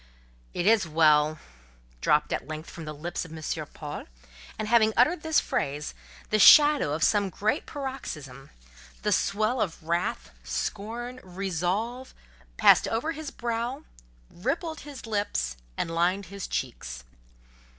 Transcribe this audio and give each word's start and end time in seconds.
"It 0.55 0.65
is 0.65 0.87
well!" 0.87 1.37
dropped 2.01 2.33
at 2.33 2.47
length 2.47 2.71
from 2.71 2.85
the 2.85 2.91
lips 2.93 3.23
of 3.23 3.31
M. 3.37 3.67
Paul; 3.75 4.05
and 4.57 4.67
having 4.67 4.93
uttered 4.97 5.21
this 5.21 5.39
phrase, 5.39 5.93
the 6.31 6.39
shadow 6.39 6.93
of 6.93 7.03
some 7.03 7.29
great 7.29 7.67
paroxysm—the 7.67 9.11
swell 9.11 9.61
of 9.61 9.83
wrath, 9.83 10.31
scorn, 10.43 11.19
resolve—passed 11.21 12.87
over 12.87 13.11
his 13.11 13.29
brow, 13.29 13.83
rippled 14.31 14.79
his 14.79 15.05
lips, 15.05 15.55
and 15.77 15.91
lined 15.93 16.25
his 16.33 16.47
cheeks. 16.47 17.03